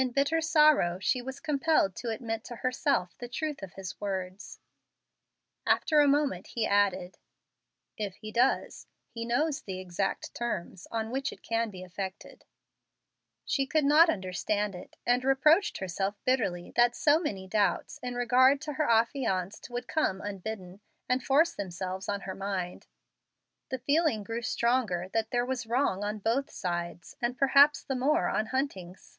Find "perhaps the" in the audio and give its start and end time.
27.36-27.96